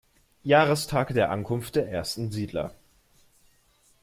Jahrestag 0.41 1.13
der 1.13 1.29
Ankunft 1.29 1.75
der 1.75 1.87
ersten 1.91 2.31
Siedler. 2.31 2.73